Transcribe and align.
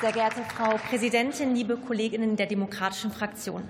Sehr 0.00 0.12
geehrte 0.12 0.42
Frau 0.44 0.76
Präsidentin, 0.76 1.56
liebe 1.56 1.76
Kolleginnen 1.76 2.36
der 2.36 2.46
Demokratischen 2.46 3.10
Fraktion. 3.10 3.68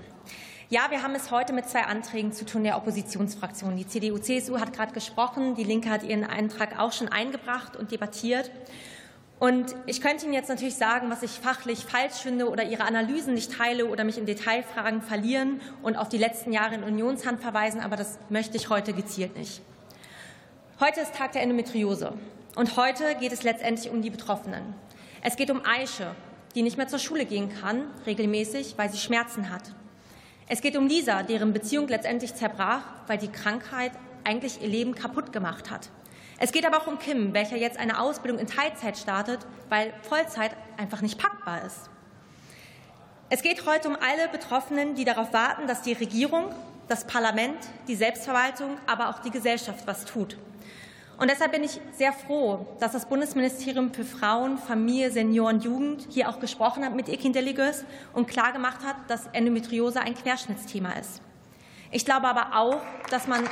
Ja, 0.69 0.81
wir 0.91 1.01
haben 1.01 1.15
es 1.15 1.31
heute 1.31 1.53
mit 1.53 1.67
zwei 1.67 1.85
Anträgen 1.85 2.33
zu 2.33 2.45
tun 2.45 2.63
der 2.63 2.77
Oppositionsfraktionen. 2.77 3.77
Die 3.77 3.87
CDU-CSU 3.87 4.59
hat 4.59 4.71
gerade 4.71 4.93
gesprochen, 4.93 5.55
die 5.55 5.63
Linke 5.63 5.89
hat 5.89 6.03
ihren 6.03 6.23
Antrag 6.23 6.77
auch 6.77 6.91
schon 6.91 7.07
eingebracht 7.07 7.75
und 7.75 7.91
debattiert. 7.91 8.51
Und 9.39 9.75
ich 9.87 10.01
könnte 10.01 10.25
Ihnen 10.25 10.35
jetzt 10.35 10.49
natürlich 10.49 10.75
sagen, 10.75 11.09
was 11.09 11.23
ich 11.23 11.31
fachlich 11.31 11.79
falsch 11.79 12.17
finde 12.21 12.47
oder 12.47 12.63
Ihre 12.63 12.83
Analysen 12.83 13.33
nicht 13.33 13.51
teile 13.51 13.87
oder 13.87 14.03
mich 14.03 14.19
in 14.19 14.27
Detailfragen 14.27 15.01
verlieren 15.01 15.61
und 15.81 15.95
auf 15.95 16.09
die 16.09 16.19
letzten 16.19 16.53
Jahre 16.53 16.75
in 16.75 16.83
Unionshand 16.83 17.41
verweisen, 17.41 17.81
aber 17.81 17.95
das 17.95 18.19
möchte 18.29 18.55
ich 18.55 18.69
heute 18.69 18.93
gezielt 18.93 19.35
nicht. 19.35 19.63
Heute 20.79 20.99
ist 20.99 21.15
Tag 21.15 21.31
der 21.31 21.41
Endometriose 21.41 22.13
und 22.55 22.77
heute 22.77 23.15
geht 23.19 23.31
es 23.31 23.41
letztendlich 23.41 23.89
um 23.89 24.03
die 24.03 24.11
Betroffenen. 24.11 24.75
Es 25.21 25.35
geht 25.35 25.51
um 25.51 25.61
Aische, 25.65 26.15
die 26.55 26.61
nicht 26.61 26.77
mehr 26.77 26.87
zur 26.87 26.99
Schule 26.99 27.25
gehen 27.25 27.49
kann, 27.61 27.87
regelmäßig, 28.05 28.75
weil 28.77 28.89
sie 28.89 28.97
Schmerzen 28.97 29.49
hat. 29.49 29.63
Es 30.47 30.61
geht 30.61 30.77
um 30.77 30.87
Lisa, 30.87 31.23
deren 31.23 31.53
Beziehung 31.53 31.87
letztendlich 31.87 32.33
zerbrach, 32.35 32.83
weil 33.07 33.17
die 33.17 33.27
Krankheit 33.27 33.91
eigentlich 34.23 34.61
ihr 34.61 34.69
Leben 34.69 34.95
kaputt 34.95 35.31
gemacht 35.33 35.69
hat. 35.69 35.89
Es 36.39 36.53
geht 36.53 36.65
aber 36.65 36.77
auch 36.77 36.87
um 36.87 36.99
Kim, 36.99 37.33
welcher 37.33 37.57
jetzt 37.57 37.77
eine 37.77 37.99
Ausbildung 37.99 38.39
in 38.39 38.47
Teilzeit 38.47 38.97
startet, 38.97 39.45
weil 39.67 39.93
Vollzeit 40.03 40.55
einfach 40.77 41.01
nicht 41.01 41.19
packbar 41.19 41.65
ist. 41.65 41.89
Es 43.29 43.41
geht 43.43 43.65
heute 43.65 43.89
um 43.89 43.95
alle 43.95 44.29
Betroffenen, 44.29 44.95
die 44.95 45.03
darauf 45.03 45.33
warten, 45.33 45.67
dass 45.67 45.81
die 45.81 45.93
Regierung, 45.93 46.45
das 46.87 47.05
Parlament, 47.05 47.57
die 47.87 47.95
Selbstverwaltung, 47.95 48.77
aber 48.87 49.09
auch 49.09 49.19
die 49.19 49.31
Gesellschaft 49.31 49.85
was 49.85 50.05
tut. 50.05 50.37
Und 51.19 51.29
deshalb 51.29 51.51
bin 51.51 51.65
ich 51.65 51.81
sehr 51.91 52.13
froh, 52.13 52.65
dass 52.79 52.93
das 52.93 53.05
Bundesministerium 53.05 53.93
für 53.93 54.05
Frauen, 54.05 54.57
Familie, 54.57 55.11
Senioren, 55.11 55.59
Jugend 55.59 56.07
hier 56.09 56.29
auch 56.29 56.39
gesprochen 56.39 56.85
hat 56.85 56.95
mit 56.95 57.09
Ekindeligös 57.09 57.83
und 58.13 58.27
klargemacht 58.27 58.85
hat, 58.85 58.95
dass 59.09 59.27
Endometriose 59.33 59.99
ein 59.99 60.15
Querschnittsthema 60.15 60.93
ist. 60.93 61.21
Ich 61.91 62.05
glaube 62.05 62.27
aber 62.27 62.57
auch, 62.57 62.81
dass 63.09 63.27
man 63.27 63.43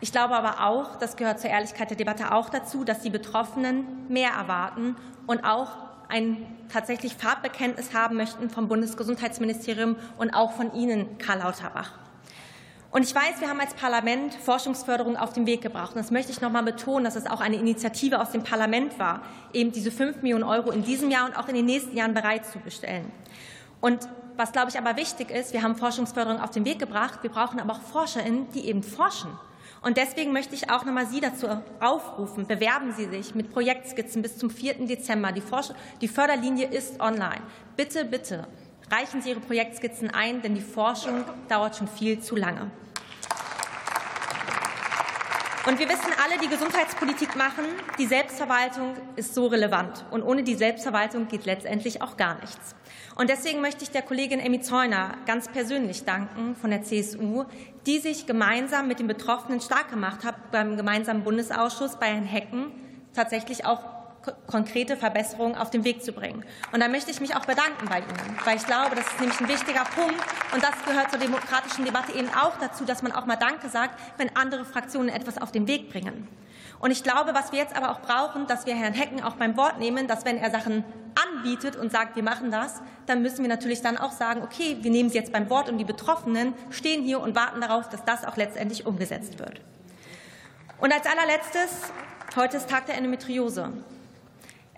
Ich 0.00 0.12
glaube 0.12 0.36
aber 0.36 0.64
auch, 0.64 0.96
das 0.96 1.16
gehört 1.16 1.40
zur 1.40 1.50
Ehrlichkeit 1.50 1.90
der 1.90 1.96
Debatte 1.96 2.32
auch 2.32 2.48
dazu, 2.48 2.84
dass 2.84 3.00
die 3.00 3.10
Betroffenen 3.10 4.08
mehr 4.08 4.30
erwarten 4.30 4.96
und 5.26 5.44
auch 5.44 5.72
ein 6.08 6.46
tatsächlich 6.72 7.14
Farbbekenntnis 7.14 7.92
haben 7.92 8.16
möchten 8.16 8.48
vom 8.48 8.68
Bundesgesundheitsministerium 8.68 9.96
und 10.16 10.30
auch 10.30 10.52
von 10.52 10.72
Ihnen, 10.72 11.18
Karl 11.18 11.40
Lauterbach. 11.40 12.07
Und 12.90 13.02
ich 13.02 13.14
weiß, 13.14 13.40
wir 13.40 13.50
haben 13.50 13.60
als 13.60 13.74
Parlament 13.74 14.32
Forschungsförderung 14.32 15.18
auf 15.18 15.34
den 15.34 15.44
Weg 15.44 15.60
gebracht. 15.60 15.90
Und 15.90 15.98
das 15.98 16.10
möchte 16.10 16.32
ich 16.32 16.40
noch 16.40 16.50
mal 16.50 16.62
betonen, 16.62 17.04
dass 17.04 17.16
es 17.16 17.26
auch 17.26 17.40
eine 17.40 17.56
Initiative 17.56 18.18
aus 18.18 18.30
dem 18.30 18.42
Parlament 18.42 18.98
war, 18.98 19.22
eben 19.52 19.72
diese 19.72 19.90
5 19.90 20.22
Millionen 20.22 20.44
Euro 20.44 20.70
in 20.70 20.82
diesem 20.82 21.10
Jahr 21.10 21.26
und 21.26 21.36
auch 21.36 21.48
in 21.48 21.54
den 21.54 21.66
nächsten 21.66 21.94
Jahren 21.94 22.14
bereitzustellen. 22.14 23.12
Und 23.82 24.08
was, 24.36 24.52
glaube 24.52 24.70
ich, 24.70 24.78
aber 24.78 24.96
wichtig 24.96 25.30
ist, 25.30 25.52
wir 25.52 25.62
haben 25.62 25.76
Forschungsförderung 25.76 26.40
auf 26.40 26.50
den 26.50 26.64
Weg 26.64 26.78
gebracht. 26.78 27.18
Wir 27.22 27.30
brauchen 27.30 27.60
aber 27.60 27.74
auch 27.74 27.82
ForscherInnen, 27.82 28.50
die 28.52 28.66
eben 28.66 28.82
forschen. 28.82 29.30
Und 29.82 29.96
deswegen 29.96 30.32
möchte 30.32 30.54
ich 30.54 30.70
auch 30.70 30.84
noch 30.84 30.92
mal 30.92 31.06
Sie 31.06 31.20
dazu 31.20 31.46
aufrufen, 31.80 32.46
bewerben 32.46 32.92
Sie 32.92 33.04
sich 33.04 33.34
mit 33.34 33.52
Projektskizzen 33.52 34.22
bis 34.22 34.38
zum 34.38 34.48
4. 34.48 34.86
Dezember. 34.86 35.32
Die 35.32 36.08
Förderlinie 36.08 36.68
ist 36.68 37.00
online. 37.00 37.42
Bitte, 37.76 38.04
bitte 38.04 38.48
reichen 38.90 39.22
Sie 39.22 39.30
Ihre 39.30 39.40
Projektskizzen 39.40 40.10
ein, 40.10 40.42
denn 40.42 40.54
die 40.54 40.60
Forschung 40.60 41.24
dauert 41.48 41.76
schon 41.76 41.88
viel 41.88 42.20
zu 42.20 42.36
lange. 42.36 42.70
Und 45.66 45.78
wir 45.78 45.88
wissen 45.88 46.12
alle, 46.24 46.40
die 46.40 46.48
Gesundheitspolitik 46.48 47.36
machen, 47.36 47.64
die 47.98 48.06
Selbstverwaltung 48.06 48.94
ist 49.16 49.34
so 49.34 49.48
relevant. 49.48 50.02
Und 50.10 50.22
ohne 50.22 50.42
die 50.42 50.54
Selbstverwaltung 50.54 51.28
geht 51.28 51.44
letztendlich 51.44 52.00
auch 52.00 52.16
gar 52.16 52.40
nichts. 52.40 52.74
Und 53.16 53.28
deswegen 53.28 53.60
möchte 53.60 53.84
ich 53.84 53.90
der 53.90 54.00
Kollegin 54.00 54.40
Emmy 54.40 54.62
Zeuner 54.62 55.18
ganz 55.26 55.48
persönlich 55.48 56.04
danken 56.04 56.56
von 56.56 56.70
der 56.70 56.84
CSU, 56.84 57.44
die 57.84 57.98
sich 57.98 58.26
gemeinsam 58.26 58.88
mit 58.88 58.98
den 58.98 59.08
Betroffenen 59.08 59.60
stark 59.60 59.90
gemacht 59.90 60.24
hat 60.24 60.50
beim 60.52 60.78
gemeinsamen 60.78 61.22
Bundesausschuss 61.22 61.96
bei 61.96 62.06
Herrn 62.06 62.24
Hecken 62.24 62.72
tatsächlich 63.12 63.66
auch 63.66 63.97
konkrete 64.46 64.96
Verbesserungen 64.96 65.56
auf 65.56 65.70
den 65.70 65.84
Weg 65.84 66.02
zu 66.02 66.12
bringen. 66.12 66.44
Und 66.72 66.80
da 66.80 66.88
möchte 66.88 67.10
ich 67.10 67.20
mich 67.20 67.34
auch 67.36 67.44
bedanken 67.44 67.88
bei 67.88 67.98
Ihnen, 67.98 68.38
weil 68.44 68.56
ich 68.56 68.66
glaube, 68.66 68.96
das 68.96 69.06
ist 69.06 69.20
nämlich 69.20 69.40
ein 69.40 69.48
wichtiger 69.48 69.84
Punkt. 69.84 70.20
Und 70.52 70.62
das 70.62 70.74
gehört 70.84 71.10
zur 71.10 71.18
demokratischen 71.18 71.84
Debatte 71.84 72.12
eben 72.12 72.28
auch 72.28 72.56
dazu, 72.58 72.84
dass 72.84 73.02
man 73.02 73.12
auch 73.12 73.26
mal 73.26 73.36
Danke 73.36 73.68
sagt, 73.68 73.98
wenn 74.18 74.34
andere 74.36 74.64
Fraktionen 74.64 75.08
etwas 75.08 75.38
auf 75.38 75.52
den 75.52 75.66
Weg 75.66 75.90
bringen. 75.90 76.28
Und 76.80 76.92
ich 76.92 77.02
glaube, 77.02 77.34
was 77.34 77.50
wir 77.52 77.58
jetzt 77.58 77.76
aber 77.76 77.90
auch 77.90 78.00
brauchen, 78.00 78.46
dass 78.46 78.66
wir 78.66 78.74
Herrn 78.74 78.92
Hecken 78.92 79.22
auch 79.22 79.34
beim 79.34 79.56
Wort 79.56 79.78
nehmen, 79.78 80.06
dass 80.06 80.24
wenn 80.24 80.36
er 80.36 80.50
Sachen 80.50 80.84
anbietet 81.34 81.76
und 81.76 81.90
sagt, 81.90 82.14
wir 82.14 82.22
machen 82.22 82.50
das, 82.50 82.80
dann 83.06 83.22
müssen 83.22 83.42
wir 83.42 83.48
natürlich 83.48 83.82
dann 83.82 83.96
auch 83.96 84.12
sagen, 84.12 84.42
okay, 84.42 84.78
wir 84.80 84.90
nehmen 84.90 85.10
sie 85.10 85.18
jetzt 85.18 85.32
beim 85.32 85.50
Wort 85.50 85.68
und 85.68 85.78
die 85.78 85.84
Betroffenen 85.84 86.54
stehen 86.70 87.02
hier 87.02 87.20
und 87.20 87.34
warten 87.34 87.60
darauf, 87.60 87.88
dass 87.88 88.04
das 88.04 88.24
auch 88.24 88.36
letztendlich 88.36 88.86
umgesetzt 88.86 89.38
wird. 89.38 89.60
Und 90.80 90.92
als 90.92 91.06
allerletztes, 91.06 91.92
heute 92.36 92.58
ist 92.58 92.70
Tag 92.70 92.86
der 92.86 92.96
Endometriose. 92.96 93.72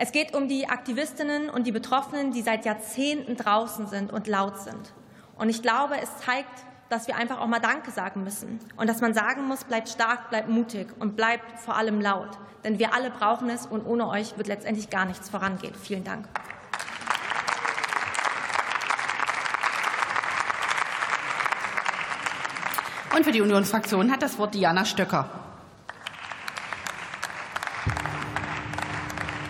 Es 0.02 0.12
geht 0.12 0.34
um 0.34 0.48
die 0.48 0.66
Aktivistinnen 0.66 1.50
und 1.50 1.66
die 1.66 1.72
Betroffenen, 1.72 2.32
die 2.32 2.40
seit 2.40 2.64
Jahrzehnten 2.64 3.36
draußen 3.36 3.86
sind 3.86 4.10
und 4.10 4.28
laut 4.28 4.58
sind. 4.58 4.94
Und 5.36 5.50
ich 5.50 5.60
glaube, 5.60 5.96
es 6.02 6.08
zeigt, 6.24 6.64
dass 6.88 7.06
wir 7.06 7.16
einfach 7.16 7.38
auch 7.38 7.46
mal 7.46 7.60
Danke 7.60 7.90
sagen 7.90 8.24
müssen 8.24 8.60
und 8.78 8.88
dass 8.88 9.02
man 9.02 9.12
sagen 9.12 9.46
muss, 9.46 9.64
bleibt 9.64 9.90
stark, 9.90 10.30
bleibt 10.30 10.48
mutig 10.48 10.86
und 10.98 11.16
bleibt 11.16 11.60
vor 11.60 11.76
allem 11.76 12.00
laut. 12.00 12.30
Denn 12.64 12.78
wir 12.78 12.94
alle 12.94 13.10
brauchen 13.10 13.50
es 13.50 13.66
und 13.66 13.84
ohne 13.84 14.08
euch 14.08 14.38
wird 14.38 14.48
letztendlich 14.48 14.88
gar 14.88 15.04
nichts 15.04 15.28
vorangehen. 15.28 15.74
Vielen 15.74 16.02
Dank. 16.02 16.26
Und 23.14 23.24
für 23.24 23.32
die 23.32 23.42
Unionsfraktion 23.42 24.10
hat 24.10 24.22
das 24.22 24.38
Wort 24.38 24.54
Diana 24.54 24.86
Stöcker. 24.86 25.49